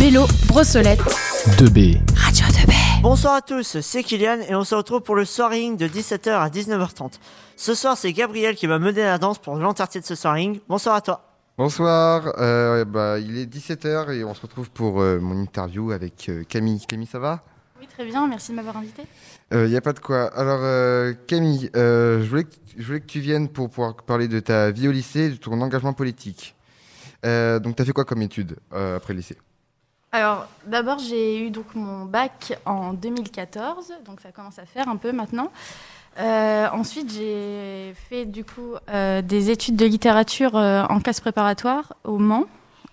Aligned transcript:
Bélo, 0.00 0.24
Brossolette. 0.46 1.00
2B. 1.58 2.00
Radio 2.16 2.46
2B. 2.46 2.72
Bonsoir 3.02 3.34
à 3.34 3.42
tous, 3.42 3.80
c'est 3.80 4.02
Kylian 4.02 4.38
et 4.48 4.54
on 4.54 4.64
se 4.64 4.74
retrouve 4.74 5.02
pour 5.02 5.14
le 5.14 5.26
soiring 5.26 5.76
de 5.76 5.86
17h 5.86 6.30
à 6.30 6.48
19h30. 6.48 7.18
Ce 7.56 7.74
soir, 7.74 7.98
c'est 7.98 8.12
Gabriel 8.14 8.54
qui 8.54 8.66
va 8.66 8.78
mener 8.78 9.02
la 9.02 9.18
danse 9.18 9.38
pour 9.38 9.56
l'entièreté 9.56 10.00
de 10.00 10.06
ce 10.06 10.14
soiring. 10.14 10.60
Bonsoir 10.68 10.94
à 10.94 11.02
toi. 11.02 11.22
Bonsoir, 11.58 12.32
euh, 12.38 12.86
bah, 12.86 13.18
il 13.18 13.36
est 13.36 13.44
17h 13.44 14.12
et 14.12 14.24
on 14.24 14.32
se 14.32 14.40
retrouve 14.40 14.70
pour 14.70 15.02
euh, 15.02 15.18
mon 15.18 15.38
interview 15.38 15.90
avec 15.92 16.30
euh, 16.30 16.44
Camille. 16.48 16.80
Camille, 16.86 17.06
ça 17.06 17.18
va? 17.18 17.42
Oui, 17.80 17.86
très 17.86 18.06
bien, 18.06 18.26
merci 18.26 18.52
de 18.52 18.56
m'avoir 18.56 18.78
invité. 18.78 19.02
Il 19.52 19.64
n'y 19.64 19.76
a 19.76 19.80
pas 19.80 19.92
de 19.92 20.00
quoi. 20.00 20.26
Alors 20.34 20.60
euh, 20.62 21.14
Camille, 21.26 21.70
euh, 21.76 22.22
je, 22.22 22.28
voulais 22.28 22.44
que, 22.44 22.50
je 22.76 22.84
voulais 22.84 23.00
que 23.00 23.06
tu 23.06 23.20
viennes 23.20 23.48
pour 23.48 23.70
pouvoir 23.70 23.94
parler 23.96 24.28
de 24.28 24.40
ta 24.40 24.70
vie 24.70 24.88
au 24.88 24.92
lycée 24.92 25.20
et 25.20 25.28
de 25.30 25.36
ton 25.36 25.60
engagement 25.60 25.92
politique. 25.92 26.54
Euh, 27.24 27.58
donc 27.58 27.76
tu 27.76 27.82
as 27.82 27.84
fait 27.84 27.92
quoi 27.92 28.04
comme 28.04 28.22
études 28.22 28.56
euh, 28.72 28.96
après 28.96 29.12
le 29.12 29.18
lycée? 29.18 29.36
Alors, 30.12 30.46
d'abord, 30.66 30.98
j'ai 30.98 31.38
eu 31.44 31.50
donc 31.50 31.74
mon 31.74 32.04
bac 32.06 32.58
en 32.64 32.94
2014, 32.94 33.92
donc 34.06 34.20
ça 34.22 34.32
commence 34.32 34.58
à 34.58 34.64
faire 34.64 34.88
un 34.88 34.96
peu 34.96 35.12
maintenant. 35.12 35.50
Euh, 36.18 36.66
ensuite, 36.72 37.12
j'ai 37.12 37.94
fait 38.08 38.24
du 38.24 38.42
coup 38.44 38.74
des 38.88 39.50
études 39.50 39.76
de 39.76 39.84
littérature 39.84 40.54
en 40.54 40.98
classe 41.00 41.20
préparatoire 41.20 41.92
au 42.04 42.18
Mans. 42.18 42.44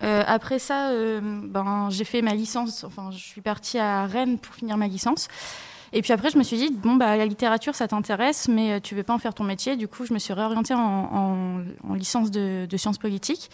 Après 0.02 0.58
ça, 0.58 0.90
ben, 1.22 1.88
j'ai 1.90 2.04
fait 2.04 2.20
ma 2.20 2.34
licence, 2.34 2.84
enfin, 2.84 3.10
je 3.10 3.16
suis 3.18 3.40
partie 3.40 3.78
à 3.78 4.04
Rennes 4.04 4.38
pour 4.38 4.54
finir 4.54 4.76
ma 4.76 4.86
licence. 4.86 5.28
Et 5.94 6.02
puis 6.02 6.12
après, 6.12 6.28
je 6.28 6.36
me 6.36 6.42
suis 6.42 6.58
dit, 6.58 6.68
bon, 6.70 6.96
bah, 6.96 7.16
la 7.16 7.24
littérature, 7.24 7.74
ça 7.74 7.88
t'intéresse, 7.88 8.46
mais 8.48 8.80
tu 8.82 8.94
veux 8.94 9.04
pas 9.04 9.14
en 9.14 9.18
faire 9.18 9.32
ton 9.32 9.44
métier. 9.44 9.76
Du 9.76 9.88
coup, 9.88 10.04
je 10.04 10.12
me 10.12 10.18
suis 10.18 10.34
réorientée 10.34 10.74
en, 10.74 10.78
en- 10.80 11.62
en 11.88 11.94
licence 11.94 12.30
de 12.30 12.76
sciences 12.76 12.98
politiques, 12.98 13.50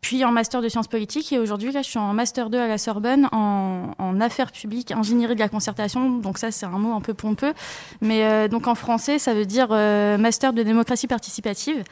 puis 0.00 0.24
en 0.24 0.32
master 0.32 0.62
de 0.62 0.68
sciences 0.68 0.88
politiques. 0.88 1.32
Et 1.32 1.38
aujourd'hui, 1.38 1.72
là, 1.72 1.82
je 1.82 1.88
suis 1.88 1.98
en 1.98 2.12
master 2.14 2.50
2 2.50 2.58
à 2.58 2.66
la 2.66 2.78
Sorbonne 2.78 3.28
en, 3.32 4.20
affaires 4.20 4.52
publiques, 4.52 4.92
ingénierie 4.92 5.34
de 5.34 5.40
la 5.40 5.48
concertation. 5.48 6.18
Donc 6.18 6.38
ça, 6.38 6.50
c'est 6.50 6.66
un 6.66 6.78
mot 6.78 6.94
un 6.94 7.00
peu 7.00 7.14
pompeux. 7.14 7.54
Mais 8.00 8.24
euh, 8.24 8.48
donc 8.48 8.66
en 8.66 8.74
français, 8.74 9.18
ça 9.18 9.34
veut 9.34 9.46
dire 9.46 9.68
euh, 9.70 10.18
master 10.18 10.52
de 10.52 10.62
démocratie 10.62 11.06
participative. 11.06 11.82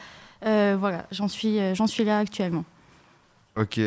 Euh, 0.45 0.77
voilà, 0.79 1.05
j'en 1.11 1.27
suis, 1.27 1.59
j'en 1.75 1.87
suis 1.87 2.03
là 2.03 2.19
actuellement. 2.19 2.65
Ok. 3.55 3.79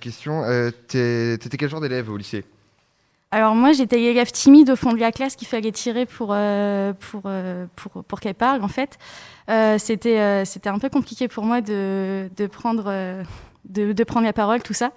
Question, 0.00 0.44
t'étais 0.88 1.56
quel 1.58 1.68
genre 1.68 1.80
d'élève 1.80 2.10
au 2.10 2.16
lycée? 2.16 2.44
Alors 3.32 3.54
moi, 3.54 3.72
j'étais 3.72 3.96
l'élève 3.96 4.32
timide 4.32 4.70
au 4.70 4.76
fond 4.76 4.92
de 4.92 4.98
la 4.98 5.12
classe 5.12 5.36
qu'il 5.36 5.46
fallait 5.46 5.70
tirer 5.70 6.04
pour, 6.04 6.30
euh, 6.32 6.92
pour, 6.94 7.22
euh, 7.26 7.66
pour, 7.76 8.02
pour 8.02 8.18
qu'elle 8.18 8.34
parle, 8.34 8.64
en 8.64 8.68
fait. 8.68 8.98
Euh, 9.48 9.78
c'était, 9.78 10.18
euh, 10.18 10.44
c'était 10.44 10.68
un 10.68 10.80
peu 10.80 10.88
compliqué 10.88 11.28
pour 11.28 11.44
moi 11.44 11.60
de, 11.60 12.28
de, 12.36 12.46
prendre, 12.48 12.84
euh, 12.88 13.22
de, 13.66 13.92
de 13.92 14.04
prendre 14.04 14.26
la 14.26 14.32
parole, 14.32 14.62
tout 14.62 14.74
ça. 14.74 14.90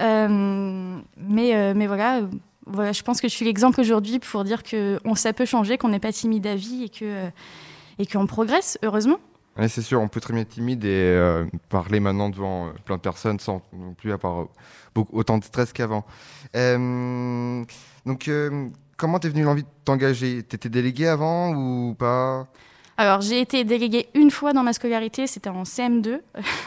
Euh, 0.00 0.96
mais, 1.16 1.74
mais 1.74 1.86
voilà, 1.88 2.20
voilà, 2.66 2.92
je 2.92 3.02
pense 3.02 3.20
que 3.20 3.28
je 3.28 3.34
suis 3.34 3.44
l'exemple 3.44 3.80
aujourd'hui 3.80 4.20
pour 4.20 4.44
dire 4.44 4.62
que 4.62 5.00
on, 5.04 5.16
ça 5.16 5.32
peut 5.32 5.44
changer, 5.44 5.76
qu'on 5.76 5.88
n'est 5.88 5.98
pas 6.00 6.12
timide 6.12 6.46
à 6.46 6.54
vie 6.54 6.84
et 6.84 6.88
que 6.88 7.28
et 7.98 8.06
qu'on 8.06 8.26
progresse, 8.26 8.78
heureusement. 8.82 9.18
C'est 9.68 9.82
sûr, 9.82 10.00
on 10.00 10.08
peut 10.08 10.20
très 10.20 10.32
bien 10.32 10.42
être 10.42 10.48
timide 10.48 10.84
et 10.84 10.88
euh, 10.88 11.44
parler 11.68 12.00
maintenant 12.00 12.28
devant 12.28 12.66
euh, 12.66 12.70
plein 12.84 12.96
de 12.96 13.00
personnes 13.00 13.38
sans 13.38 13.62
non 13.72 13.94
plus 13.94 14.12
avoir 14.12 14.42
euh, 14.42 14.48
beaucoup, 14.94 15.16
autant 15.16 15.38
de 15.38 15.44
stress 15.44 15.72
qu'avant. 15.72 16.04
Donc, 16.54 18.30
comment 18.96 19.18
t'es 19.18 19.28
venu 19.28 19.44
l'envie 19.44 19.62
de 19.62 19.68
t'engager? 19.84 20.42
T'étais 20.42 20.68
délégué 20.68 21.06
avant 21.06 21.54
ou 21.54 21.94
pas? 21.94 22.48
Alors, 22.96 23.20
j'ai 23.20 23.40
été 23.40 23.64
déléguée 23.64 24.08
une 24.14 24.30
fois 24.30 24.52
dans 24.52 24.62
ma 24.62 24.72
scolarité, 24.72 25.26
c'était 25.26 25.50
en 25.50 25.62
CM2, 25.64 26.20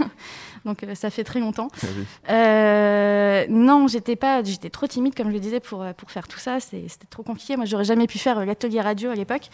donc 0.65 0.85
ça 0.93 1.09
fait 1.09 1.23
très 1.23 1.39
longtemps. 1.39 1.69
Ah 1.81 1.87
oui. 1.97 2.05
Euh, 2.29 3.45
non, 3.49 3.87
j'étais 3.87 4.15
pas, 4.17 4.43
j'étais 4.43 4.69
trop 4.69 4.87
timide, 4.87 5.15
comme 5.15 5.27
je 5.27 5.33
le 5.33 5.39
disais, 5.39 5.59
pour, 5.59 5.85
pour 5.95 6.11
faire 6.11 6.27
tout 6.27 6.39
ça. 6.39 6.59
C'était 6.59 6.87
trop 7.09 7.23
compliqué. 7.23 7.55
Moi, 7.55 7.65
j'aurais 7.65 7.85
jamais 7.85 8.07
pu 8.07 8.17
faire 8.17 8.45
l'atelier 8.45 8.81
radio 8.81 9.09
à 9.09 9.15
l'époque. 9.15 9.49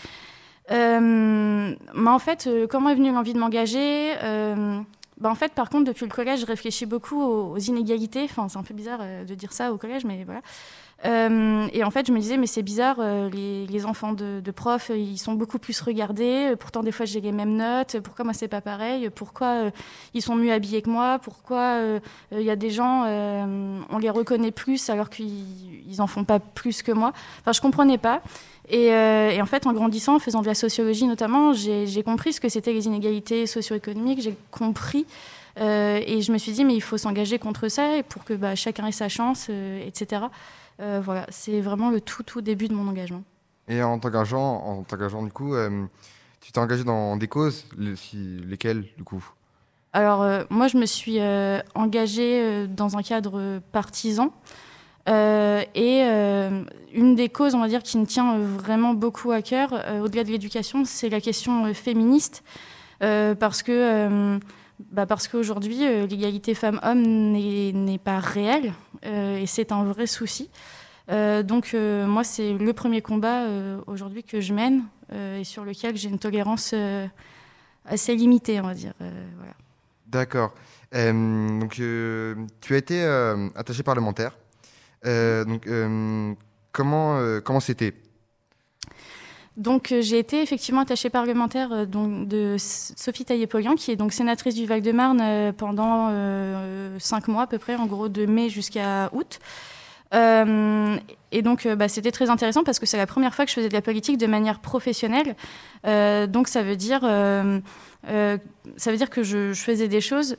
Mais 0.69 2.09
en 2.09 2.19
fait, 2.19 2.47
euh, 2.47 2.68
comment 2.68 2.90
est 2.90 2.96
venue 2.96 3.12
l'envie 3.12 3.34
de 3.34 3.40
m'engager? 3.40 4.13
Euh, 4.24 4.79
bah, 5.18 5.29
En 5.29 5.35
fait, 5.35 5.53
par 5.53 5.69
contre, 5.69 5.85
depuis 5.85 6.06
le 6.06 6.12
collège, 6.12 6.41
je 6.41 6.46
réfléchis 6.46 6.85
beaucoup 6.85 7.22
aux, 7.22 7.57
inégalités. 7.57 8.24
Enfin, 8.24 8.47
c'est 8.50 8.57
un 8.57 8.63
peu 8.63 8.73
bizarre 8.73 9.00
de 9.28 9.35
dire 9.35 9.53
ça 9.53 9.72
au 9.73 9.78
collège, 9.78 10.06
mais 10.06 10.23
voilà. 10.25 10.41
Et 11.73 11.84
en 11.84 11.91
fait, 11.91 12.07
je 12.07 12.13
me 12.13 12.19
disais, 12.19 12.38
mais 12.38 12.47
c'est 12.47 12.63
bizarre, 12.63 13.02
les, 13.29 13.85
enfants 13.85 14.13
de, 14.13 14.40
de 14.40 14.52
profs, 14.52 14.90
ils 14.96 15.18
sont 15.18 15.34
beaucoup 15.34 15.59
plus 15.59 15.81
regardés. 15.81 16.56
Pourtant, 16.57 16.81
des 16.81 16.94
fois, 16.94 17.06
j'ai 17.06 17.19
les 17.19 17.34
mêmes 17.34 17.57
notes. 17.57 18.00
Pourquoi 18.00 18.23
moi, 18.23 18.34
c'est 18.34 18.47
pas 18.47 18.62
pareil? 18.62 19.09
Pourquoi 19.09 19.72
ils 20.13 20.22
sont 20.22 20.35
mieux 20.35 20.53
habillés 20.53 20.81
que 20.81 20.90
moi? 20.90 21.19
Pourquoi 21.22 21.78
il 22.31 22.41
y 22.41 22.50
a 22.50 22.56
des 22.56 22.69
gens, 22.69 23.03
on 23.06 23.97
les 23.97 24.09
reconnaît 24.09 24.52
plus 24.52 24.90
alors 24.90 25.09
qu'ils 25.09 25.90
ils 25.90 26.02
en 26.02 26.07
font 26.07 26.23
pas 26.23 26.40
plus 26.40 26.84
que 26.84 26.94
moi? 26.94 27.12
Enfin, 27.41 27.52
je 27.52 27.59
comprenais 27.59 27.97
pas. 27.97 28.22
Et, 28.69 28.94
euh, 28.94 29.29
et 29.31 29.41
en 29.41 29.46
fait, 29.46 29.68
en 29.68 29.74
grandissant, 29.74 30.16
en 30.16 30.19
faisant 30.19 30.41
de 30.41 30.47
la 30.47 30.56
sociologie 30.56 31.06
notamment, 31.06 31.53
j'ai 31.53 32.03
compris 32.03 32.34
ce 32.34 32.40
que 32.41 32.50
c'était 32.50 32.74
les 32.74 32.85
inégalités 32.85 33.46
socio-économiques. 33.46 34.22
J'ai 34.22 34.35
compris. 34.51 35.06
euh, 35.59 36.00
et 36.06 36.22
je 36.22 36.31
me 36.31 36.38
suis 36.38 36.51
dit, 36.53 36.66
mais 36.66 36.73
il 36.73 36.81
faut 36.81 36.97
s'engager 36.97 37.38
contre 37.40 37.68
ça 37.68 37.97
et 37.97 38.03
pour 38.03 38.23
que 38.23 38.34
bah, 38.34 38.56
chacun 38.56 38.88
ait 38.88 38.91
sa 38.91 39.09
chance, 39.09 39.47
euh, 39.50 39.85
etc. 39.85 40.23
Euh, 40.79 41.02
voilà, 41.03 41.28
c'est 41.29 41.62
vraiment 41.62 41.91
le 41.91 42.02
tout, 42.02 42.23
tout 42.23 42.41
début 42.41 42.68
de 42.68 42.73
mon 42.73 42.88
engagement. 42.90 43.22
Et 43.68 43.84
en 43.84 44.00
t'engageant, 44.00 44.41
en 44.66 44.84
t'engageant 44.84 45.22
du 45.23 45.31
coup, 45.31 45.53
tu 46.41 46.52
t'es 46.52 46.59
engagé 46.59 46.84
dans 46.84 47.16
des 47.18 47.28
causes, 47.28 47.66
les- 47.78 47.96
si- 47.96 48.40
lesquelles 48.47 48.85
du 48.97 49.03
coup? 49.03 49.23
Alors, 49.94 50.25
moi, 50.50 50.68
je 50.68 50.78
me 50.78 50.85
suis 50.88 51.19
engagée 51.75 52.66
dans 52.68 52.97
un 52.97 53.03
cadre 53.03 53.59
partisan. 53.72 54.34
Euh, 55.09 55.64
et 55.75 56.03
euh, 56.06 56.64
une 56.94 57.16
des 57.16 57.30
causes, 57.30 57.56
on 57.56 57.59
va 57.59 57.68
dire, 57.68 57.84
qui 57.84 57.97
me 57.97 58.06
tient 58.06 58.36
euh, 58.36 58.46
vraiment 58.46 58.94
beaucoup 58.94 59.31
à 59.31 59.41
cœur, 59.41 59.74
au-delà 60.02 60.24
de 60.24 60.30
l'éducation, 60.30 60.86
c'est 60.86 61.09
la 61.09 61.22
question 61.22 61.74
féministe. 61.74 62.44
Parce 63.00 63.64
que. 63.64 64.40
bah 64.91 65.06
parce 65.06 65.28
qu'aujourd'hui, 65.28 65.80
l'égalité 66.08 66.53
femmes-hommes 66.53 67.02
n'est 67.34 67.97
pas 67.97 68.19
réelle 68.19 68.74
et 69.03 69.46
c'est 69.46 69.74
un 69.74 69.84
vrai 69.84 70.08
souci. 70.08 70.50
Donc, 71.09 71.74
moi, 71.74 72.24
c'est 72.24 72.53
le 72.53 72.72
premier 72.72 73.02
combat 73.02 73.46
aujourd'hui 73.88 74.24
que 74.24 74.40
je 74.40 74.53
mène 74.53 74.84
et 75.12 75.44
sur 75.44 75.66
lequel 75.66 75.97
j'ai 75.97 76.08
une 76.08 76.20
tolérance 76.20 76.74
assez 77.85 78.16
limitée, 78.16 78.62
on 78.62 78.68
va 78.68 78.74
dire. 78.74 78.94
D'accord. 80.08 80.53
Donc, 80.94 81.74
tu 81.74 82.74
as 82.74 82.78
été 82.78 83.03
attaché 83.53 83.84
parlementaire. 83.84 84.31
Euh, 85.06 85.46
euh, 85.68 86.34
comment 86.72 87.18
euh, 87.18 87.41
comment 87.41 87.59
c'était? 87.59 87.94
Donc 89.56 89.94
j'ai 90.02 90.18
été 90.18 90.41
effectivement 90.41 90.81
attachée 90.81 91.12
parlementaire 91.12 91.86
de 91.86 92.56
Sophie 92.58 93.24
Taillé-Polian, 93.24 93.75
qui 93.75 93.91
est 93.91 93.96
donc 93.96 94.12
sénatrice 94.12 94.56
du 94.56 94.66
Val-de-Marne 94.66 95.53
pendant 95.53 96.09
cinq 96.97 97.28
mois 97.28 97.44
à 97.44 97.47
peu 97.47 97.59
près, 97.59 97.75
en 97.75 97.86
gros 97.86 98.09
de 98.09 98.25
mai 98.25 98.50
jusqu'à 98.50 99.12
août. 99.14 99.40
Euh, 100.13 100.96
et 101.31 101.41
donc 101.41 101.66
euh, 101.66 101.75
bah, 101.75 101.88
c'était 101.88 102.12
très 102.12 102.29
intéressant 102.29 102.63
parce 102.63 102.79
que 102.79 102.85
c'est 102.85 102.97
la 102.97 103.07
première 103.07 103.34
fois 103.34 103.46
que 103.46 103.50
je 103.51 103.56
faisais 103.56 103.69
de 103.69 103.74
la 103.74 103.81
politique 103.81 104.18
de 104.18 104.28
manière 104.28 104.59
professionnelle. 104.59 105.35
Euh, 105.85 106.28
donc 106.28 106.47
ça 106.47 106.62
veut 106.63 106.75
dire 106.75 107.01
euh, 107.03 107.59
ça 108.06 108.91
veut 108.91 108.97
dire 108.97 109.09
que 109.09 109.23
je, 109.23 109.53
je 109.53 109.62
faisais 109.63 109.88
des 109.88 110.02
choses, 110.02 110.35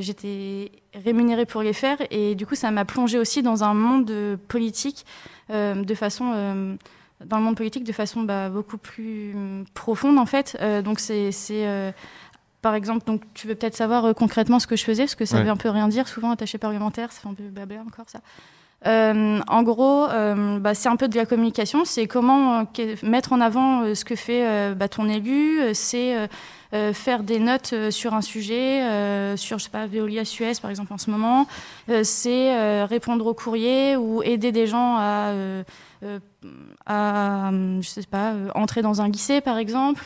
j'étais 0.00 0.72
rémunérée 0.94 1.46
pour 1.46 1.62
les 1.62 1.72
faire 1.74 1.98
et 2.10 2.34
du 2.34 2.46
coup 2.46 2.54
ça 2.54 2.70
m'a 2.70 2.84
plongée 2.84 3.18
aussi 3.18 3.42
dans 3.42 3.64
un 3.64 3.74
monde 3.74 4.38
politique 4.48 5.04
de 5.50 5.94
façon 5.94 6.76
dans 7.24 7.36
le 7.38 7.44
monde 7.44 7.56
politique 7.56 7.84
de 7.84 7.92
façon 7.92 8.22
bah, 8.22 8.48
beaucoup 8.48 8.78
plus 8.78 9.32
hum, 9.34 9.64
profonde 9.74 10.18
en 10.18 10.26
fait. 10.26 10.56
Euh, 10.60 10.82
donc 10.82 10.98
c'est 11.00 11.32
c'est, 11.32 11.66
euh, 11.66 11.92
par 12.62 12.74
exemple, 12.74 13.04
donc 13.06 13.22
tu 13.34 13.46
veux 13.46 13.54
peut-être 13.54 13.74
savoir 13.76 14.04
euh, 14.04 14.12
concrètement 14.12 14.58
ce 14.58 14.66
que 14.66 14.76
je 14.76 14.84
faisais, 14.84 15.04
parce 15.04 15.14
que 15.14 15.24
ça 15.24 15.36
Ouais. 15.36 15.44
veut 15.44 15.50
un 15.50 15.56
peu 15.56 15.68
rien 15.68 15.88
dire. 15.88 16.08
Souvent 16.08 16.30
attaché 16.30 16.58
parlementaire, 16.58 17.12
ça 17.12 17.20
fait 17.20 17.28
un 17.28 17.34
peu 17.34 17.44
blabla 17.44 17.80
encore 17.86 18.08
ça. 18.08 18.20
Euh, 18.86 19.40
en 19.46 19.62
gros, 19.62 20.08
euh, 20.08 20.58
bah, 20.58 20.74
c'est 20.74 20.88
un 20.88 20.96
peu 20.96 21.08
de 21.08 21.16
la 21.16 21.26
communication. 21.26 21.84
C'est 21.84 22.06
comment 22.06 22.60
euh, 22.78 22.94
mettre 23.02 23.32
en 23.32 23.40
avant 23.40 23.82
euh, 23.82 23.94
ce 23.94 24.04
que 24.04 24.16
fait 24.16 24.74
bah, 24.74 24.88
ton 24.88 25.08
élu. 25.08 25.60
C'est 25.74 26.16
euh, 26.74 26.94
faire 26.94 27.22
des 27.22 27.38
notes 27.38 27.74
euh, 27.74 27.90
sur 27.90 28.14
un 28.14 28.22
sujet, 28.22 28.82
euh, 28.82 29.36
sur 29.36 29.58
je 29.58 29.64
sais 29.64 29.70
pas 29.70 29.86
Veolia 29.86 30.24
Suez 30.24 30.54
par 30.60 30.70
exemple 30.70 30.92
en 30.92 30.98
ce 30.98 31.10
moment. 31.10 31.46
C'est 32.02 32.84
répondre 32.84 33.26
aux 33.26 33.34
courriers 33.34 33.96
ou 33.96 34.22
aider 34.22 34.52
des 34.52 34.66
gens 34.66 34.96
à 34.98 35.32
à, 36.86 37.50
je 37.52 37.86
sais 37.86 38.02
pas, 38.10 38.34
entrer 38.56 38.82
dans 38.82 39.00
un 39.02 39.08
lycée, 39.08 39.40
par 39.40 39.58
exemple. 39.58 40.04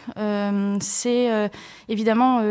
C'est 0.81 1.51
évidemment 1.89 2.43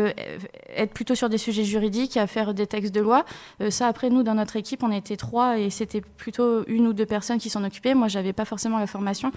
être 0.74 0.92
plutôt 0.92 1.14
sur 1.14 1.28
des 1.28 1.38
sujets 1.38 1.62
juridiques, 1.62 2.16
à 2.16 2.26
faire 2.26 2.54
des 2.54 2.66
textes 2.66 2.92
de 2.92 3.00
loi. 3.00 3.24
Ça, 3.70 3.86
après, 3.86 4.10
nous, 4.10 4.24
dans 4.24 4.34
notre 4.34 4.56
équipe, 4.56 4.82
on 4.82 4.90
était 4.90 5.16
trois 5.16 5.58
et 5.58 5.70
c'était 5.70 6.00
plutôt 6.00 6.64
une 6.66 6.88
ou 6.88 6.92
deux 6.92 7.06
personnes 7.06 7.38
qui 7.38 7.50
s'en 7.50 7.62
occupaient. 7.62 7.94
Moi, 7.94 8.08
j'avais 8.08 8.32
pas 8.32 8.44
forcément 8.44 8.78
la 8.78 8.88
formation 8.88 9.30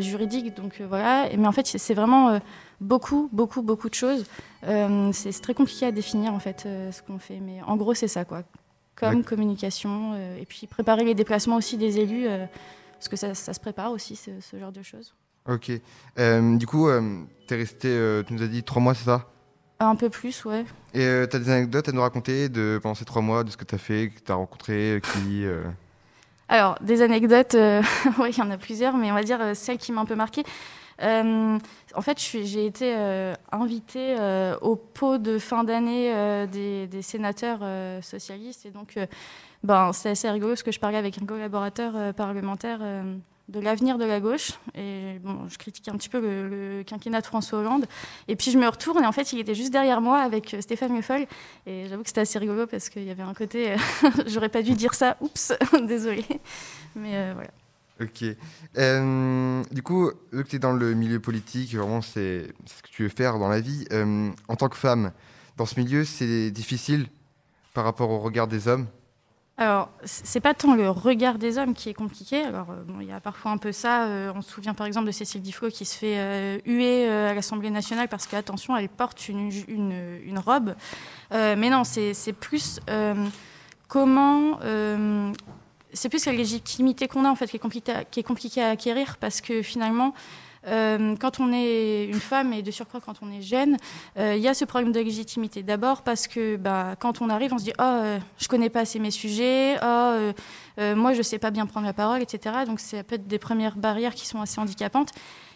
juridique, 0.00 0.56
donc 0.56 0.80
voilà. 0.88 1.28
Mais 1.38 1.46
en 1.46 1.52
fait, 1.52 1.66
c'est 1.66 1.94
vraiment 1.94 2.30
euh, 2.30 2.38
beaucoup, 3.32 3.62
beaucoup, 3.62 3.81
beaucoup 3.82 3.90
de 3.90 3.94
choses. 3.94 4.24
Euh, 4.64 5.10
c'est 5.12 5.32
très 5.40 5.54
compliqué 5.54 5.86
à 5.86 5.90
définir, 5.90 6.32
en 6.32 6.38
fait, 6.38 6.64
euh, 6.66 6.92
ce 6.92 7.02
qu'on 7.02 7.18
fait. 7.18 7.40
Mais 7.40 7.60
en 7.66 7.76
gros, 7.76 7.94
c'est 7.94 8.08
ça, 8.08 8.24
quoi 8.24 8.42
comme 8.94 9.24
communication, 9.24 10.14
et 10.38 10.44
puis 10.44 10.68
préparer 10.68 11.02
les 11.02 11.16
déplacements 11.16 11.56
aussi 11.56 11.76
des 11.76 11.98
élus, 11.98 12.28
parce 12.92 13.08
que 13.08 13.16
ça, 13.16 13.34
ça, 13.34 13.52
se 13.52 13.58
prépare 13.58 13.90
aussi, 13.90 14.14
ce, 14.14 14.30
ce 14.38 14.56
genre 14.60 14.70
de 14.70 14.82
choses. 14.82 15.12
Ok. 15.48 15.72
du 16.16 16.66
coup, 16.68 16.88
tu 17.48 17.54
es 17.54 17.56
resté, 17.56 18.22
tu 18.24 18.32
nous 18.32 18.42
as 18.42 18.46
dit 18.46 18.62
trois 18.62 18.80
mois, 18.80 18.94
c'est 18.94 19.06
ça? 19.06 19.28
Un 19.80 19.96
peu 19.96 20.08
plus, 20.08 20.44
ouais. 20.44 20.64
Et 20.94 21.26
tu 21.28 21.36
as 21.36 21.38
des 21.40 21.50
anecdotes 21.50 21.88
à 21.88 21.92
nous 21.92 22.02
raconter 22.02 22.48
de, 22.48 22.78
pendant 22.80 22.94
ces 22.94 23.06
trois 23.06 23.22
mois, 23.22 23.42
de 23.42 23.50
ce 23.50 23.56
que 23.56 23.64
tu 23.64 23.74
as 23.74 23.78
fait, 23.78 24.10
que 24.10 24.20
tu 24.20 24.30
as 24.30 24.36
rencontré, 24.36 25.00
qui 25.02 25.46
alors, 26.52 26.76
des 26.82 27.00
anecdotes, 27.00 27.54
euh, 27.54 27.80
oui, 28.18 28.28
il 28.30 28.38
y 28.38 28.42
en 28.42 28.50
a 28.50 28.58
plusieurs, 28.58 28.94
mais 28.94 29.10
on 29.10 29.14
va 29.14 29.22
dire 29.22 29.40
euh, 29.40 29.54
celle 29.54 29.78
qui 29.78 29.90
m'a 29.90 30.02
un 30.02 30.04
peu 30.04 30.16
marquée. 30.16 30.44
Euh, 31.02 31.58
en 31.94 32.00
fait, 32.00 32.18
j'ai 32.18 32.66
été 32.66 32.94
invitée 33.50 34.16
au 34.60 34.76
pot 34.76 35.18
de 35.18 35.38
fin 35.38 35.64
d'année 35.64 36.46
des, 36.50 36.86
des, 36.86 37.02
sénateurs 37.02 37.60
socialistes. 38.02 38.66
Et 38.66 38.70
donc, 38.70 38.98
ben, 39.62 39.92
c'est 39.92 40.10
assez 40.10 40.30
rigolo 40.30 40.52
parce 40.52 40.62
que 40.62 40.72
je 40.72 40.80
parlais 40.80 40.98
avec 40.98 41.20
un 41.20 41.26
collaborateur 41.26 42.14
parlementaire 42.14 42.80
de 43.48 43.60
l'avenir 43.60 43.98
de 43.98 44.04
la 44.04 44.20
gauche. 44.20 44.52
Et 44.74 45.18
bon, 45.22 45.48
je 45.48 45.58
critique 45.58 45.88
un 45.88 45.96
petit 45.96 46.08
peu 46.08 46.20
le, 46.20 46.82
quinquennat 46.84 47.20
de 47.20 47.26
François 47.26 47.58
Hollande. 47.58 47.86
Et 48.28 48.36
puis 48.36 48.50
je 48.50 48.58
me 48.58 48.66
retourne 48.66 49.02
et 49.02 49.06
en 49.06 49.12
fait, 49.12 49.32
il 49.32 49.38
était 49.38 49.54
juste 49.54 49.72
derrière 49.72 50.00
moi 50.00 50.20
avec 50.20 50.54
euh, 50.54 50.60
Stéphane 50.60 50.96
Le 50.96 51.26
Et 51.66 51.86
j'avoue 51.88 52.02
que 52.02 52.08
c'était 52.08 52.22
assez 52.22 52.38
rigolo 52.38 52.66
parce 52.66 52.88
qu'il 52.88 53.04
y 53.04 53.10
avait 53.10 53.22
un 53.22 53.34
côté, 53.34 53.72
euh, 53.72 53.76
j'aurais 54.26 54.48
pas 54.48 54.62
dû 54.62 54.72
dire 54.72 54.94
ça, 54.94 55.16
oups, 55.20 55.52
désolé. 55.86 56.24
Mais 56.96 57.14
euh, 57.14 57.32
voilà. 57.34 57.50
Ok. 58.02 58.24
du 59.70 59.82
coup, 59.82 60.10
vu 60.32 60.44
que 60.44 60.48
tu 60.48 60.56
es 60.56 60.58
dans 60.58 60.72
le 60.72 60.94
milieu 60.94 61.20
politique, 61.20 61.74
vraiment, 61.74 62.02
c'est 62.02 62.48
ce 62.66 62.82
que 62.82 62.88
tu 62.90 63.02
veux 63.04 63.08
faire 63.08 63.38
dans 63.38 63.48
la 63.48 63.60
vie. 63.60 63.86
en 63.92 64.56
tant 64.56 64.68
que 64.68 64.76
femme, 64.76 65.12
dans 65.56 65.66
ce 65.66 65.78
milieu, 65.78 66.04
c'est 66.04 66.50
difficile 66.50 67.06
par 67.74 67.84
rapport 67.84 68.10
au 68.10 68.18
regard 68.18 68.48
des 68.48 68.68
hommes? 68.68 68.86
Alors, 69.58 69.90
c'est 70.04 70.40
pas 70.40 70.54
tant 70.54 70.74
le 70.74 70.88
regard 70.88 71.38
des 71.38 71.58
hommes 71.58 71.74
qui 71.74 71.90
est 71.90 71.94
compliqué. 71.94 72.42
Alors, 72.42 72.70
euh, 72.70 72.82
il 73.00 73.06
y 73.06 73.12
a 73.12 73.20
parfois 73.20 73.50
un 73.50 73.58
peu 73.58 73.70
ça. 73.70 74.06
Euh, 74.06 74.32
on 74.34 74.40
se 74.40 74.50
souvient 74.50 74.72
par 74.74 74.86
exemple 74.86 75.06
de 75.06 75.12
Cécile 75.12 75.42
Diflo 75.42 75.68
qui 75.68 75.84
se 75.84 75.96
fait 75.96 76.18
euh, 76.18 76.58
huer 76.64 77.08
à 77.08 77.34
l'Assemblée 77.34 77.70
nationale 77.70 78.08
parce 78.08 78.26
qu'attention, 78.26 78.76
elle 78.76 78.88
porte 78.88 79.28
une, 79.28 79.52
une, 79.68 80.38
robe. 80.38 80.74
mais 81.30 81.68
non, 81.70 81.84
c'est 81.84 82.32
plus 82.32 82.80
comment. 83.88 84.58
C'est 85.92 86.08
plus 86.08 86.26
la 86.26 86.32
légitimité 86.32 87.08
qu'on 87.08 87.24
a 87.24 87.30
en 87.30 87.36
fait 87.36 87.46
qui 87.46 87.56
est 88.20 88.22
compliquée 88.22 88.62
à 88.62 88.70
acquérir 88.70 89.16
parce 89.18 89.40
que 89.40 89.62
finalement. 89.62 90.14
Euh, 90.68 91.16
quand 91.18 91.40
on 91.40 91.52
est 91.52 92.04
une 92.04 92.20
femme 92.20 92.52
et 92.52 92.62
de 92.62 92.70
surcroît 92.70 93.00
quand 93.04 93.16
on 93.22 93.32
est 93.32 93.42
jeune, 93.42 93.76
euh, 94.16 94.36
il 94.36 94.42
y 94.42 94.48
a 94.48 94.54
ce 94.54 94.64
problème 94.64 94.92
de 94.92 95.00
légitimité. 95.00 95.62
D'abord 95.62 96.02
parce 96.02 96.28
que 96.28 96.56
bah, 96.56 96.94
quand 96.98 97.20
on 97.20 97.28
arrive, 97.30 97.52
on 97.52 97.58
se 97.58 97.64
dit 97.64 97.72
oh, 97.78 97.82
euh, 97.82 98.18
je 98.38 98.48
connais 98.48 98.70
pas 98.70 98.80
assez 98.80 98.98
mes 98.98 99.10
sujets, 99.10 99.76
oh, 99.82 100.32
moi 100.94 101.14
je 101.14 101.22
sais 101.22 101.38
pas 101.38 101.50
bien 101.50 101.66
prendre 101.66 101.86
la 101.86 101.92
parole, 101.92 102.22
etc. 102.22 102.56
Donc 102.66 102.80
c'est 102.80 103.02
peut-être 103.02 103.26
des 103.26 103.38
premières 103.38 103.76
barrières 103.76 104.14
qui 104.14 104.26
sont 104.26 104.40
assez 104.40 104.60
handicapantes. 104.60 105.10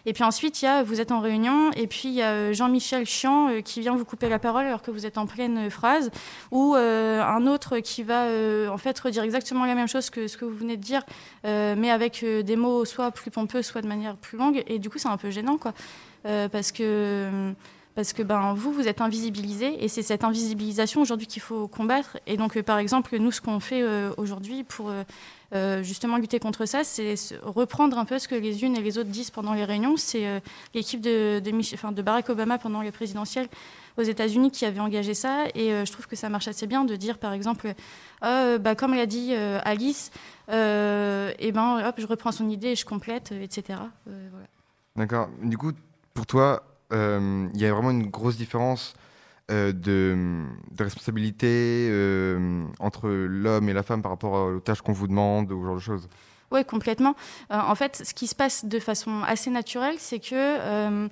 Et 0.05 0.13
puis 0.13 0.23
ensuite, 0.23 0.61
il 0.61 0.65
y 0.65 0.67
a, 0.67 0.83
vous 0.83 1.01
êtes 1.01 1.11
en 1.11 1.19
réunion, 1.19 1.71
et 1.71 1.87
puis 1.87 2.09
il 2.09 2.13
y 2.13 2.21
a 2.21 2.31
euh, 2.31 2.53
Jean-Michel 2.53 3.05
Chian 3.05 3.49
euh, 3.49 3.61
qui 3.61 3.81
vient 3.81 3.95
vous 3.95 4.05
couper 4.05 4.29
la 4.29 4.39
parole 4.39 4.65
alors 4.65 4.81
que 4.81 4.91
vous 4.91 5.05
êtes 5.05 5.17
en 5.17 5.25
pleine 5.25 5.69
phrase, 5.69 6.11
ou 6.51 6.75
euh, 6.75 7.21
un 7.21 7.47
autre 7.47 7.79
qui 7.79 8.03
va 8.03 8.25
en 8.71 8.77
fait 8.77 8.97
redire 8.99 9.23
exactement 9.23 9.65
la 9.65 9.75
même 9.75 9.87
chose 9.87 10.09
que 10.09 10.27
ce 10.27 10.37
que 10.37 10.45
vous 10.45 10.55
venez 10.55 10.77
de 10.77 10.81
dire, 10.81 11.03
mais 11.43 11.89
avec 11.89 12.23
des 12.23 12.55
mots 12.55 12.85
soit 12.85 13.11
plus 13.11 13.31
pompeux, 13.31 13.61
soit 13.61 13.81
de 13.81 13.87
manière 13.87 14.15
plus 14.15 14.37
longue. 14.37 14.63
Et 14.67 14.79
du 14.79 14.89
coup, 14.89 14.97
c'est 14.97 15.07
un 15.07 15.17
peu 15.17 15.29
gênant, 15.29 15.57
quoi, 15.57 15.73
parce 16.23 16.71
que 16.71 17.53
parce 17.97 18.13
que 18.13 18.21
ben, 18.21 18.53
vous, 18.53 18.71
vous 18.71 18.87
êtes 18.87 19.01
invisibilisé 19.01 19.83
et 19.83 19.87
c'est 19.87 20.03
cette 20.03 20.23
invisibilisation 20.23 21.01
aujourd'hui 21.01 21.25
qu'il 21.25 21.41
faut 21.41 21.67
combattre. 21.67 22.19
Et 22.27 22.37
donc, 22.37 22.61
par 22.61 22.77
exemple, 22.77 23.17
nous, 23.17 23.31
ce 23.31 23.41
qu'on 23.41 23.59
fait 23.59 23.83
aujourd'hui 24.17 24.63
pour 24.63 24.91
euh, 25.55 25.81
justement 25.81 26.17
lutter 26.17 26.39
contre 26.39 26.65
ça, 26.65 26.83
c'est 26.83 27.15
reprendre 27.41 27.97
un 27.97 28.05
peu 28.05 28.19
ce 28.19 28.27
que 28.27 28.35
les 28.35 28.63
unes 28.63 28.75
et 28.75 28.81
les 28.81 28.99
autres 28.99 29.09
disent 29.09 29.31
pendant 29.31 29.55
les 29.55 29.63
réunions. 29.63 29.97
C'est 29.97 30.27
euh, 30.27 30.39
l'équipe 30.75 31.01
de, 31.01 31.39
de, 31.39 32.01
Barack 32.03 32.29
Obama 32.29 32.59
pendant 32.59 32.81
les 32.81 32.91
présidentielles 32.91 33.47
aux 33.97 34.03
États-Unis 34.03 34.51
qui 34.51 34.65
avait 34.65 34.79
engagé 34.79 35.15
ça. 35.15 35.45
Et 35.55 35.73
euh, 35.73 35.83
je 35.83 35.91
trouve 35.91 36.05
que 36.05 36.15
ça 36.15 36.29
marche 36.29 36.47
assez 36.47 36.67
bien 36.67 36.85
de 36.85 36.95
dire, 36.95 37.17
par 37.17 37.33
exemple, 37.33 37.73
bah, 38.21 38.75
comme 38.75 38.93
l'a 38.93 39.07
dit 39.07 39.33
Alice, 39.33 40.11
et 40.49 41.33
eh 41.39 41.51
ben, 41.51 41.83
hop, 41.87 41.95
je 41.97 42.05
reprends 42.05 42.31
son 42.31 42.47
idée 42.47 42.69
et 42.69 42.75
je 42.75 42.85
complète, 42.85 43.31
etc. 43.31 43.79
D'accord. 44.95 45.29
Du 45.41 45.57
coup, 45.57 45.71
pour 46.13 46.27
toi, 46.27 46.63
il 46.91 47.61
y 47.61 47.65
a 47.65 47.73
vraiment 47.73 47.91
une 47.91 48.07
grosse 48.07 48.37
différence 48.37 48.95
euh, 49.49 49.71
de, 49.71 50.43
responsabilité 50.77 51.87
euh, 51.89 52.63
entre 52.79 53.07
l'homme 53.07 53.69
et 53.69 53.73
la 53.73 53.81
femme 53.81 54.01
par 54.01 54.11
rapport 54.11 54.33
aux 54.33 54.59
tâches 54.59 54.81
qu'on 54.81 54.91
vous 54.91 55.07
demande 55.07 55.53
ou 55.53 55.61
ce 55.61 55.65
genre 55.65 55.75
de 55.75 55.79
choses 55.79 56.09
Oui, 56.51 56.65
complètement. 56.65 57.15
Euh, 57.53 57.57
en 57.57 57.73
fait, 57.75 58.03
ce 58.05 58.13
qui 58.13 58.27
se 58.27 58.35
passe 58.35 58.65
de 58.65 58.77
façon 58.77 59.23
assez 59.25 59.49
naturelle, 59.49 59.95
c'est 59.99 60.19
que 60.19 61.07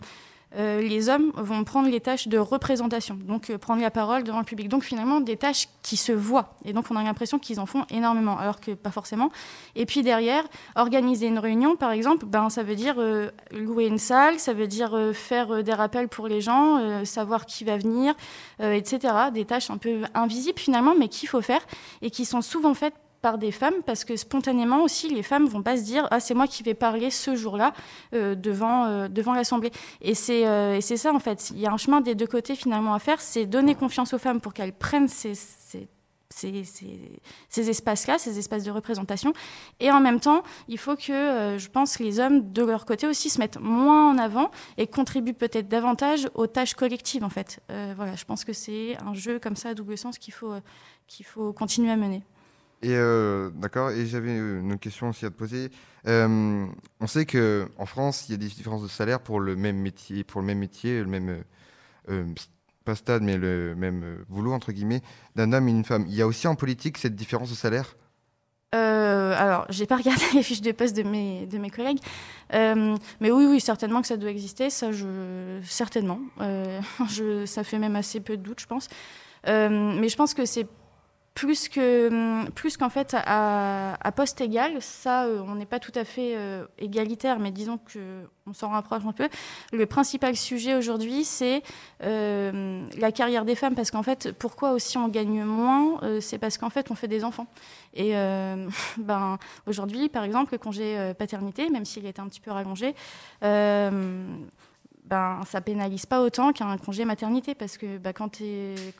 euh, 0.57 0.81
les 0.81 1.09
hommes 1.09 1.31
vont 1.35 1.63
prendre 1.63 1.89
les 1.89 1.99
tâches 1.99 2.27
de 2.27 2.37
représentation, 2.37 3.15
donc 3.15 3.49
euh, 3.49 3.57
prendre 3.57 3.81
la 3.81 3.91
parole 3.91 4.23
devant 4.23 4.39
le 4.39 4.45
public. 4.45 4.69
Donc 4.69 4.83
finalement, 4.83 5.19
des 5.19 5.35
tâches 5.35 5.67
qui 5.81 5.97
se 5.97 6.11
voient. 6.11 6.55
Et 6.63 6.71
donc 6.71 6.85
on 6.91 6.95
a 6.95 7.03
l'impression 7.03 7.39
qu'ils 7.39 7.59
en 7.59 7.65
font 7.65 7.85
énormément, 7.89 8.37
alors 8.37 8.61
que 8.61 8.71
pas 8.71 8.91
forcément. 8.91 9.31
Et 9.75 9.85
puis 9.85 10.01
derrière, 10.01 10.43
organiser 10.75 11.27
une 11.27 11.39
réunion, 11.39 11.75
par 11.75 11.91
exemple, 11.91 12.25
ben, 12.25 12.49
ça 12.49 12.63
veut 12.63 12.75
dire 12.75 12.95
euh, 12.99 13.29
louer 13.51 13.87
une 13.87 13.97
salle, 13.97 14.39
ça 14.39 14.53
veut 14.53 14.67
dire 14.67 14.97
faire 15.13 15.63
des 15.63 15.73
rappels 15.73 16.07
pour 16.07 16.27
les 16.27 16.41
gens, 16.41 17.03
savoir 17.05 17.45
qui 17.45 17.63
va 17.63 17.77
venir, 17.77 18.13
etc. 18.59 19.13
Des 19.33 19.45
tâches 19.45 19.69
un 19.69 19.77
peu 19.77 20.03
invisibles 20.13 20.59
finalement, 20.59 20.93
mais 20.97 21.07
qu'il 21.07 21.27
faut 21.27 21.41
faire 21.41 21.61
et 22.01 22.09
qui 22.09 22.25
sont 22.25 22.41
souvent 22.41 22.73
faites 22.73 22.95
par 23.25 23.39
des 23.39 23.51
femmes 23.51 23.81
parce 23.87 24.05
que 24.05 24.15
spontanément 24.17 24.83
aussi 24.83 25.09
les 25.09 25.23
femmes 25.23 25.47
vont 25.47 25.63
pas 25.63 25.77
se 25.77 25.81
dire 25.81 26.07
ah 26.11 26.19
c'est 26.19 26.35
moi 26.35 26.45
qui 26.45 26.61
vais 26.61 26.75
parler 26.75 27.09
ce 27.09 27.35
jour-là 27.35 27.73
euh, 28.13 28.35
devant 28.35 28.85
euh, 28.85 29.07
devant 29.07 29.33
l'assemblée 29.33 29.71
et 29.99 30.13
c'est 30.13 30.45
euh, 30.45 30.79
c'est 30.79 30.95
ça 30.95 31.11
en 31.11 31.17
fait 31.17 31.49
il 31.49 31.59
y 31.59 31.65
a 31.65 31.71
un 31.71 31.77
chemin 31.77 32.01
des 32.01 32.13
deux 32.13 32.27
côtés 32.27 32.55
finalement 32.55 32.93
à 32.93 32.99
faire 32.99 33.19
c'est 33.19 33.47
donner 33.47 33.73
confiance 33.73 34.13
aux 34.13 34.19
femmes 34.19 34.41
pour 34.41 34.53
qu'elles 34.53 34.73
prennent 34.73 35.07
ces, 35.07 35.33
ces 35.33 35.87
ces, 36.29 36.63
ces, 37.49 37.69
espaces-là, 37.69 38.17
ces 38.17 38.37
espaces 38.37 38.63
de 38.63 38.71
représentation. 38.71 39.31
Et 39.79 39.89
en 39.89 40.01
même 40.01 40.19
temps, 40.19 40.43
il 40.67 40.77
faut 40.77 40.97
que, 40.97 41.55
je 41.57 41.69
pense, 41.69 41.99
les 41.99 42.19
hommes, 42.19 42.51
de 42.51 42.61
leur 42.65 42.85
côté 42.85 43.07
aussi, 43.07 43.29
se 43.29 43.39
mettent 43.39 43.59
moins 43.61 44.09
en 44.11 44.17
avant 44.17 44.51
et 44.77 44.85
contribuent 44.85 45.33
peut-être 45.33 45.69
davantage 45.69 46.27
aux 46.33 46.47
tâches 46.47 46.73
collectives, 46.73 47.23
en 47.23 47.29
fait. 47.29 47.61
voilà, 47.95 48.17
je 48.17 48.25
pense 48.25 48.43
que 48.43 48.51
c'est 48.51 48.97
un 49.05 49.13
jeu 49.13 49.39
comme 49.39 49.55
ça 49.55 49.69
à 49.69 49.73
double 49.75 49.97
sens 49.97 50.17
qu'il 50.17 50.33
faut, 50.33 50.55
qu'il 51.07 51.25
faut 51.25 51.53
continuer 51.53 51.91
à 51.91 51.95
mener. 51.95 52.21
Et 52.81 52.93
euh, 52.93 53.49
d'accord. 53.51 53.89
Et 53.91 54.05
j'avais 54.05 54.37
une 54.37 54.77
question 54.77 55.09
aussi 55.09 55.25
à 55.25 55.29
te 55.29 55.35
poser. 55.35 55.71
Euh, 56.07 56.65
on 56.99 57.07
sait 57.07 57.25
que 57.25 57.67
en 57.77 57.85
France, 57.85 58.25
il 58.27 58.33
y 58.33 58.35
a 58.35 58.37
des 58.37 58.47
différences 58.47 58.83
de 58.83 58.87
salaire 58.87 59.19
pour 59.19 59.39
le 59.39 59.55
même 59.55 59.77
métier, 59.77 60.23
pour 60.23 60.41
le 60.41 60.47
même 60.47 60.59
métier, 60.59 60.99
le 60.99 61.07
même 61.07 61.43
euh, 62.09 62.23
pas 62.83 62.95
stade, 62.95 63.23
mais 63.23 63.37
le 63.37 63.75
même 63.75 64.23
boulot 64.29 64.53
entre 64.53 64.71
guillemets 64.71 65.01
d'un 65.35 65.53
homme 65.53 65.67
et 65.67 65.71
une 65.71 65.85
femme. 65.85 66.05
Il 66.07 66.15
y 66.15 66.21
a 66.21 66.27
aussi 66.27 66.47
en 66.47 66.55
politique 66.55 66.97
cette 66.97 67.15
différence 67.15 67.49
de 67.49 67.55
salaire? 67.55 67.95
alors, 68.71 69.65
j'ai 69.69 69.85
pas 69.85 69.95
regardé 69.97 70.23
les 70.33 70.43
fiches 70.43 70.61
de 70.61 70.71
poste 70.71 70.95
de 70.95 71.03
mes 71.03 71.45
de 71.45 71.57
mes 71.57 71.69
collègues, 71.69 71.99
mais 72.51 73.31
oui, 73.31 73.45
oui, 73.45 73.59
certainement 73.59 74.01
que 74.01 74.07
ça 74.07 74.17
doit 74.17 74.29
exister. 74.29 74.69
Ça, 74.69 74.91
je 74.91 75.59
certainement. 75.63 76.19
ça 77.45 77.63
fait 77.63 77.79
même 77.79 77.95
assez 77.95 78.19
peu 78.19 78.37
de 78.37 78.43
doute, 78.43 78.59
je 78.59 78.67
pense. 78.67 78.89
mais 79.45 80.09
je 80.09 80.15
pense 80.15 80.33
que 80.33 80.45
c'est 80.45 80.67
plus 81.35 81.67
que 81.67 82.49
plus 82.51 82.77
qu'en 82.77 82.89
fait 82.89 83.13
à, 83.13 84.11
poste 84.15 84.39
égal, 84.39 84.77
ça 84.79 85.25
euh, 85.25 85.41
on 85.45 85.55
n'est 85.55 85.65
pas 85.65 85.79
tout 85.79 85.91
à 85.93 86.05
fait 86.05 86.33
euh, 86.35 86.65
égalitaire, 86.79 87.39
mais 87.39 87.51
disons 87.51 87.77
que 87.77 88.23
on 88.47 88.53
s'en 88.53 88.69
rapproche 88.69 89.03
un 89.05 89.11
peu. 89.11 89.27
Le 89.73 89.85
principal 89.85 90.35
sujet 90.35 90.75
aujourd'hui, 90.75 91.25
c'est 91.25 91.61
euh, 92.03 92.85
la 92.97 93.11
carrière 93.11 93.43
des 93.43 93.55
femmes, 93.55 93.75
parce 93.75 93.91
qu'en 93.91 94.03
fait, 94.03 94.31
pourquoi 94.31 94.71
aussi 94.71 94.97
on 94.97 95.09
gagne 95.09 95.43
moins, 95.43 95.99
c'est 96.21 96.37
parce 96.37 96.57
qu'en 96.57 96.69
fait 96.69 96.89
on 96.89 96.95
fait 96.95 97.09
des 97.09 97.25
enfants. 97.25 97.47
Et 97.93 98.13
ben 98.97 99.37
aujourd'hui, 99.67 100.07
par 100.07 100.23
exemple, 100.23 100.53
le 100.53 100.57
congé 100.57 101.13
paternité, 101.17 101.69
même 101.69 101.85
s'il 101.85 102.05
est 102.05 102.19
un 102.19 102.27
petit 102.27 102.39
peu 102.39 102.51
rallongé 102.51 102.95
ben, 105.05 105.41
ça 105.45 105.61
pénalise 105.61 106.05
pas 106.05 106.21
autant 106.21 106.51
qu'un 106.51 106.77
congé 106.77 107.05
maternité 107.05 107.53
parce 107.53 107.77
que 107.77 107.97
ben, 107.97 108.11
quand, 108.11 108.39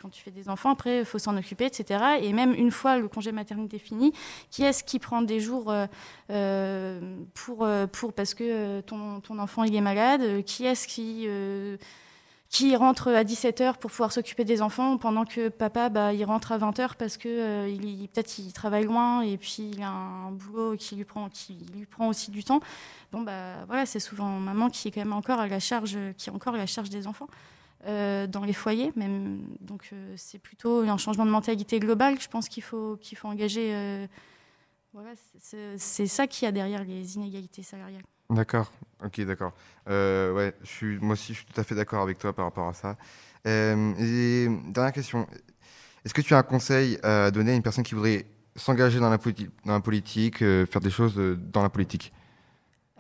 quand 0.02 0.10
tu 0.10 0.22
fais 0.22 0.32
des 0.32 0.50
enfants, 0.50 0.72
après, 0.72 1.00
il 1.00 1.06
faut 1.06 1.18
s'en 1.18 1.36
occuper, 1.36 1.66
etc. 1.66 2.04
Et 2.22 2.32
même 2.32 2.54
une 2.54 2.72
fois 2.72 2.98
le 2.98 3.08
congé 3.08 3.32
maternité 3.32 3.80
fini, 3.80 4.14
qui 4.52 4.64
est-ce 4.64 4.84
qui 4.84 5.00
prend 5.00 5.22
des 5.22 5.40
jours 5.40 5.72
euh, 5.72 5.88
euh, 6.30 7.18
pour, 7.34 7.64
euh, 7.64 7.88
pour, 7.88 8.14
parce 8.14 8.34
que 8.34 8.82
ton, 8.82 9.20
ton 9.20 9.40
enfant 9.40 9.64
il 9.64 9.76
est 9.76 9.82
malade 9.82 10.44
Qui 10.44 10.66
est-ce 10.66 10.88
qui 10.88 11.28
qui 12.50 12.76
rentre 12.76 13.10
à 13.10 13.24
17h 13.24 13.78
pour 13.78 13.92
pouvoir 13.92 14.12
s'occuper 14.12 14.46
des 14.46 14.62
enfants 14.62 14.98
pendant 14.98 15.26
que 15.26 15.50
papa 15.50 15.90
bah, 15.90 16.14
il 16.14 16.24
rentre 16.26 16.52
à 16.52 16.58
20h 16.58 16.92
parce 16.98 17.18
que 17.18 17.28
euh, 17.28 17.68
il, 17.68 18.08
peut-être 18.08 18.38
il 18.38 18.54
travaille 18.54 18.86
loin 18.86 19.22
et 19.22 19.38
puis 19.38 19.72
il 19.74 19.82
a 19.82 19.90
un 19.90 20.32
boulot 20.32 20.76
qui 20.78 20.96
lui 20.96 21.06
prend 21.06 21.30
qui 21.30 21.58
lui 21.76 21.86
prend 21.86 22.08
aussi 22.08 22.32
du 22.32 22.44
temps. 22.44 22.60
Bon 23.12 23.22
bah 23.22 23.66
voilà, 23.68 23.86
c'est 23.86 24.00
souvent 24.00 24.30
maman 24.40 24.70
qui 24.70 24.88
est 24.88 24.92
quand 24.92 25.02
même 25.02 25.14
encore 25.14 25.40
à 25.40 25.48
la 25.48 25.60
charge 25.60 25.98
qui 26.18 26.30
encore 26.30 26.56
la 26.56 26.68
charge 26.68 26.90
des 26.90 27.08
enfants. 27.08 27.28
dans 27.86 28.44
les 28.46 28.54
foyers. 28.54 28.92
Même, 28.96 29.42
donc 29.62 29.92
c'est 30.16 30.40
plutôt 30.40 30.82
un 30.82 30.98
changement 30.98 31.26
de 31.26 31.32
mentalité 31.32 31.80
global. 31.80 32.20
Je 32.20 32.28
pense 32.28 32.48
qu'il 32.50 32.64
faut, 32.64 32.98
qu'il 32.98 33.18
faut 33.18 33.28
engager. 33.28 34.08
voilà, 34.94 35.12
c'est 35.78 36.08
ça 36.08 36.28
qui 36.28 36.46
y 36.46 36.48
a 36.48 36.52
derrière 36.52 36.84
les 36.84 37.16
inégalités 37.16 37.64
salariales. 37.64 38.04
D'accord, 38.30 38.72
ok, 39.04 39.22
d'accord. 39.22 39.54
ouais, 39.88 40.54
je 40.64 40.68
suis, 40.68 41.00
moi 41.00 41.14
aussi, 41.14 41.34
je 41.34 41.40
suis 41.40 41.46
tout 41.46 41.60
à 41.60 41.64
fait 41.64 41.76
d'accord 41.76 42.02
avec 42.02 42.18
toi 42.18 42.34
par 42.34 42.46
rapport 42.46 42.68
à 42.68 42.74
ça. 42.74 42.98
et 43.46 44.48
dernière 44.68 44.94
question, 44.94 45.28
est-ce 46.06 46.14
que 46.14 46.22
tu 46.22 46.36
as 46.36 46.38
un 46.38 46.44
conseil 46.44 47.00
à 47.02 47.32
donner 47.32 47.52
à 47.52 47.56
une 47.56 47.64
personne 47.64 47.84
qui 47.84 47.96
voudrait 47.96 48.26
s'engager 48.56 49.00
dans 49.00 49.10
la, 49.10 49.18
politique, 49.18 50.42
euh, 50.42 50.66
faire 50.66 50.82
des 50.82 50.92
choses 50.92 51.18
euh, 51.18 51.36
dans 51.36 51.64
la 51.64 51.70
politique? 51.70 52.14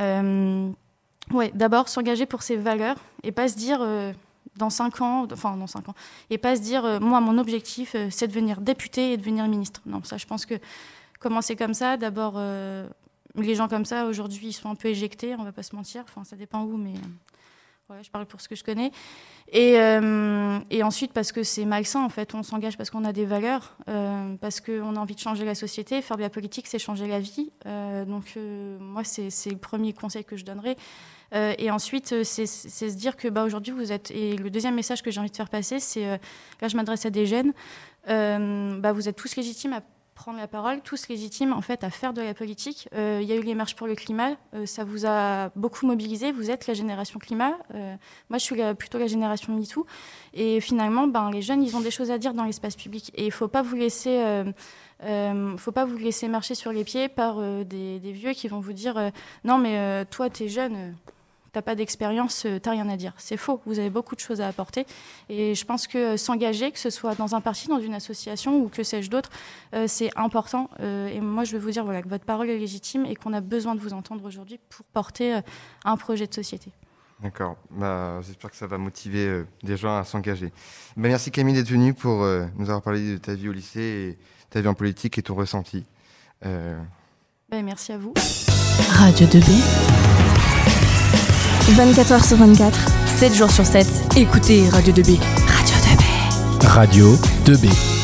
Euh, 0.01 0.72
Oui, 1.32 1.51
d'abord 1.53 1.88
s'engager 1.88 2.25
pour 2.25 2.41
ses 2.41 2.58
valeurs 2.58 2.98
et 3.24 3.32
pas 3.32 3.48
se 3.48 3.55
dire 3.55 3.79
dans 4.58 4.70
5 4.70 5.01
ans, 5.01 5.27
enfin 5.32 5.55
dans 5.55 5.67
5 5.67 5.89
ans, 5.89 5.96
et 6.29 6.38
pas 6.38 6.55
se 6.55 6.62
dire 6.62 7.00
moi 7.01 7.20
mon 7.20 7.38
objectif 7.38 7.96
c'est 8.12 8.27
de 8.27 8.32
devenir 8.32 8.62
député 8.62 9.13
et 9.13 9.17
devenir 9.17 9.48
ministre. 9.48 9.82
Non, 9.86 10.03
ça 10.03 10.17
je 10.17 10.25
pense 10.25 10.46
que 10.46 10.55
commencer 11.20 11.55
comme 11.55 11.74
ça, 11.74 11.98
d'abord 11.98 12.39
les 13.38 13.56
gens 13.56 13.68
comme 13.68 13.86
ça 13.86 14.06
aujourd'hui 14.06 14.48
ils 14.48 14.54
sont 14.54 14.70
un 14.70 14.75
peu 14.75 14.88
éjectés, 14.88 15.36
on 15.38 15.44
va 15.44 15.51
pas 15.51 15.63
se 15.63 15.75
mentir, 15.75 16.04
enfin 16.08 16.24
ça 16.24 16.36
dépend 16.36 16.63
où, 16.63 16.77
mais 16.77 16.94
je 18.01 18.10
parle 18.10 18.25
pour 18.25 18.42
ce 18.42 18.50
que 18.50 18.56
je 18.56 18.63
connais. 18.63 18.92
Et, 19.51 19.80
euh, 19.80 20.60
et 20.72 20.82
ensuite, 20.84 21.13
parce 21.13 21.32
que 21.32 21.44
c'est 21.44 21.65
malsain, 21.65 22.04
en 22.04 22.10
fait, 22.10 22.34
on 22.34 22.42
s'engage 22.42 22.77
parce 22.77 22.89
qu'on 22.89 23.06
a 23.06 23.13
des 23.13 23.25
valeurs, 23.25 23.77
euh, 23.89 24.36
parce 24.42 24.60
qu'on 24.60 24.96
a 24.96 25.00
envie 25.00 25.15
de 25.15 25.20
changer 25.20 25.46
la 25.46 25.56
société. 25.56 26.01
Faire 26.01 26.18
de 26.18 26.24
la 26.24 26.30
politique, 26.30 26.68
c'est 26.68 26.80
changer 26.80 27.08
la 27.08 27.20
vie. 27.20 27.51
Euh, 27.65 28.06
donc, 28.06 28.38
moi, 28.80 29.04
c'est 29.04 29.50
le 29.50 29.58
premier 29.58 29.94
conseil 29.94 30.25
que 30.25 30.36
je 30.36 30.46
donnerais. 30.46 30.75
et 31.32 31.70
ensuite, 31.70 32.24
c'est 32.24 32.46
se 32.48 32.96
dire 32.96 33.15
que 33.15 33.27
bah, 33.27 33.44
aujourd'hui, 33.44 33.74
vous 33.74 33.92
êtes. 33.92 34.10
Et 34.12 34.36
le 34.36 34.50
deuxième 34.50 34.75
message 34.75 35.04
que 35.04 35.12
j'ai 35.12 35.20
envie 35.20 35.32
de 35.32 35.36
faire 35.36 35.50
passer, 35.50 35.80
c'est 35.80 36.20
là, 36.62 36.68
je 36.68 36.75
m'adresse 36.75 37.06
à 37.06 37.10
des 37.12 37.25
jeunes. 37.25 37.54
bah, 38.08 38.92
vous 38.94 39.08
êtes 39.08 39.15
tous 39.15 39.36
légitimes 39.36 39.74
à 39.74 39.82
prendre 40.15 40.39
la 40.39 40.48
parole, 40.48 40.81
tous 40.81 41.10
légitimes 41.10 41.51
en 41.51 41.62
fait 41.62 41.84
à 41.84 41.89
faire 41.89 42.13
de 42.13 42.22
la 42.22 42.34
politique. 42.34 42.88
Euh, 42.95 43.19
il 43.22 43.27
y 43.27 43.34
a 43.34 43.36
eu 43.36 43.41
les 43.41 43.53
marches 43.53 43.75
pour 43.75 43.86
le 43.86 43.95
climat, 43.95 44.31
euh, 44.53 44.65
ça 44.65 44.86
vous 44.86 45.05
a 45.05 45.50
beaucoup 45.55 45.86
mobilisé. 45.86 46.31
Vous 46.31 46.50
êtes 46.50 46.67
la 46.67 46.74
génération 46.74 47.19
climat. 47.19 47.57
Euh, 47.75 47.95
moi, 48.29 48.39
je 48.39 48.43
suis 48.43 48.55
plutôt 48.79 48.98
la 48.98 49.07
génération 49.07 49.53
MeToo. 49.53 49.86
Et 50.34 50.62
finalement, 50.62 51.07
ben, 51.07 51.29
les 51.29 51.41
jeunes, 51.41 51.62
ils 51.62 51.75
ont 51.75 51.81
des 51.81 51.91
choses 51.91 52.12
à 52.12 52.17
dire 52.17 52.34
dans 52.34 52.45
l'espace 52.45 52.75
public. 52.75 53.12
Et 53.15 53.25
il 53.25 53.31
faut 53.31 53.50
pas 53.50 53.62
vous 53.62 53.75
laisser, 53.75 54.43
faut 55.57 55.72
pas 55.72 55.86
vous 55.86 55.98
laisser 55.98 56.27
marcher 56.29 56.55
sur 56.55 56.72
les 56.72 56.86
pieds 56.86 57.10
par 57.10 57.39
des, 57.65 58.00
des, 58.00 58.12
vieux 58.13 58.31
qui 58.31 58.48
vont 58.48 58.60
vous 58.60 58.74
dire 58.74 59.12
non, 59.43 59.57
mais 59.57 60.05
toi, 60.05 60.29
tu 60.29 60.43
es 60.43 60.48
jeune 60.48 60.95
t'as 61.56 61.62
pas 61.62 61.76
d'expérience, 61.76 62.46
euh, 62.46 62.60
t'as 62.60 62.72
rien 62.72 62.90
à 62.90 62.98
dire. 62.98 63.14
C'est 63.18 63.38
faux. 63.38 63.62
Vous 63.66 63.80
avez 63.80 63.90
beaucoup 63.90 64.14
de 64.14 64.20
choses 64.20 64.42
à 64.42 64.48
apporter. 64.48 64.86
Et 65.30 65.56
je 65.56 65.64
pense 65.66 65.88
que 65.88 65.98
euh, 65.98 66.18
s'engager, 66.18 66.70
que 66.70 66.80
ce 66.80 66.90
soit 66.90 67.16
dans 67.16 67.34
un 67.34 67.40
parti, 67.40 67.70
dans 67.70 67.80
une 67.80 67.94
association 67.94 68.58
ou 68.60 68.68
que 68.68 68.84
sais-je 68.84 69.10
d'autre, 69.10 69.30
euh, 69.74 69.86
c'est 69.88 70.12
important. 70.18 70.70
et 70.82 71.22
moi, 71.22 71.46
je 71.46 71.54
vais 71.54 71.60
vous 71.60 71.72
dire 71.72 71.86
voilà, 71.86 72.02
que 72.02 72.10
votre 72.10 72.26
parole 72.26 72.50
est 72.50 72.58
légitime 72.58 73.06
et 73.06 73.16
qu'on 73.16 73.32
a 73.32 73.40
besoin 73.40 73.74
de 73.74 73.80
vous 73.80 73.94
entendre 73.94 74.26
aujourd'hui 74.26 74.60
pour 74.70 74.86
porter 74.88 75.40
un 75.86 75.96
projet 75.96 76.28
de 76.28 76.34
société. 76.34 76.72
D'accord. 77.22 77.56
Bah, 77.72 78.20
J'espère 78.22 78.52
que 78.52 78.58
ça 78.58 78.68
va 78.68 78.78
motiver 78.78 79.44
des 79.64 79.78
gens 79.78 79.96
à 79.96 80.04
s'engager. 80.04 80.52
Bah, 80.98 81.08
merci 81.08 81.32
Camille 81.32 81.56
d'être 81.56 81.70
venue 81.70 81.94
pour 81.94 82.18
nous 82.18 82.66
avoir 82.66 82.82
parlé 82.82 83.14
de 83.14 83.18
ta 83.18 83.34
vie 83.34 83.48
au 83.48 83.54
lycée 83.54 83.80
et 83.80 84.18
ta 84.50 84.60
vie 84.60 84.68
en 84.68 84.74
politique 84.74 85.18
et 85.18 85.22
ton 85.22 85.36
ressenti. 85.36 85.86
Bah, 86.42 87.62
merci 87.64 87.94
à 87.94 87.98
vous. 87.98 88.14
Radio 88.90 89.28
2B. 89.28 90.35
24h 91.64 92.28
sur 92.28 92.38
24, 92.38 92.80
7 93.20 93.34
jours 93.34 93.52
sur 93.52 93.66
7. 93.66 93.88
Écoutez 94.18 94.70
Radio 94.70 94.94
2B. 94.94 95.20
Radio 95.48 95.76
2B. 95.78 96.68
Radio 96.68 97.18
2B. 97.46 97.95